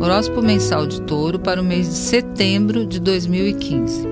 [0.00, 4.08] Horóscopo mensal de Touro para o mês de setembro de 2015.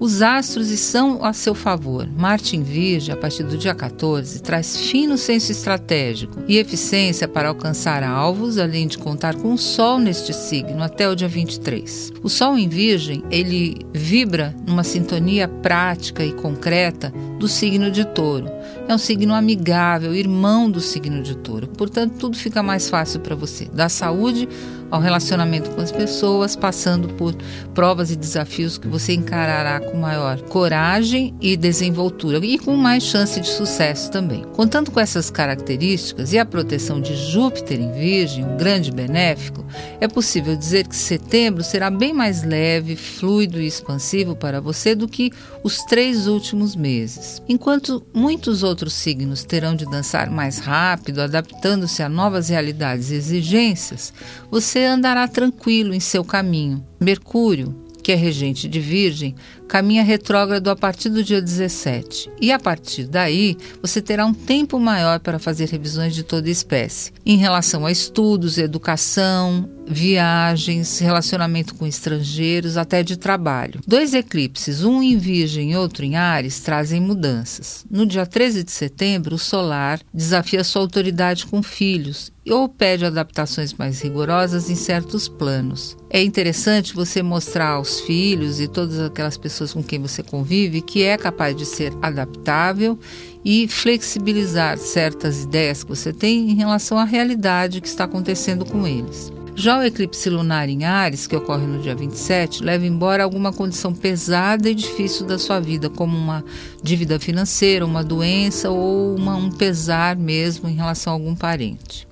[0.00, 2.08] Os astros estão a seu favor.
[2.10, 7.48] Marte em Virgem, a partir do dia 14, traz fino senso estratégico e eficiência para
[7.48, 12.12] alcançar alvos, além de contar com o Sol neste signo até o dia 23.
[12.20, 18.50] O Sol em Virgem, ele vibra numa sintonia prática e concreta do signo de Touro.
[18.88, 21.68] É um signo amigável, irmão do signo de Touro.
[21.68, 23.66] Portanto, tudo fica mais fácil para você.
[23.66, 24.48] Da saúde
[24.90, 27.34] ao relacionamento com as pessoas, passando por
[27.74, 33.40] provas e desafios que você encarará com maior coragem e desenvoltura e com mais chance
[33.40, 34.44] de sucesso também.
[34.54, 39.64] Contando com essas características e a proteção de Júpiter em Virgem, um grande benéfico,
[40.00, 45.08] é possível dizer que setembro será bem mais leve, fluido e expansivo para você do
[45.08, 45.32] que
[45.62, 47.42] os três últimos meses.
[47.48, 54.12] Enquanto muitos outros signos terão de dançar mais rápido, adaptando-se a novas realidades e exigências,
[54.50, 56.84] você andará tranquilo em seu caminho.
[57.00, 59.34] Mercúrio, que é regente de Virgem,
[59.66, 62.30] caminha retrógrado a partir do dia 17.
[62.40, 67.12] E a partir daí, você terá um tempo maior para fazer revisões de toda espécie,
[67.24, 73.80] em relação a estudos, educação, viagens, relacionamento com estrangeiros, até de trabalho.
[73.86, 77.84] Dois eclipses, um em Virgem e outro em Ares, trazem mudanças.
[77.90, 83.72] No dia 13 de setembro, o solar desafia sua autoridade com filhos ou pede adaptações
[83.72, 85.96] mais rigorosas em certos planos.
[86.08, 91.02] É interessante você mostrar aos filhos e todas aquelas pessoas com quem você convive que
[91.02, 92.98] é capaz de ser adaptável
[93.44, 98.86] e flexibilizar certas ideias que você tem em relação à realidade que está acontecendo com
[98.86, 99.32] eles.
[99.58, 103.94] Já o eclipse lunar em Ares, que ocorre no dia 27, leva embora alguma condição
[103.94, 106.44] pesada e difícil da sua vida, como uma
[106.82, 112.06] dívida financeira, uma doença ou uma, um pesar mesmo em relação a algum parente.